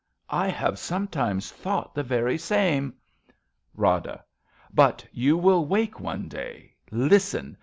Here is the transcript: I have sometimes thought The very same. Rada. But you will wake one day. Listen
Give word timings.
I 0.31 0.47
have 0.47 0.79
sometimes 0.79 1.51
thought 1.51 1.93
The 1.93 2.01
very 2.01 2.35
same. 2.35 2.95
Rada. 3.75 4.25
But 4.73 5.05
you 5.11 5.37
will 5.37 5.67
wake 5.67 5.99
one 5.99 6.27
day. 6.27 6.73
Listen 6.89 7.55